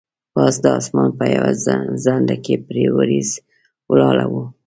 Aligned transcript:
پاس 0.33 0.55
د 0.63 0.65
اسمان 0.79 1.09
په 1.19 1.25
یوه 1.35 1.51
څنډه 2.03 2.35
کې 2.43 2.55
پرې 2.67 2.85
وریځ 2.97 3.29
ولاړه 3.89 4.25
وه. 4.31 4.43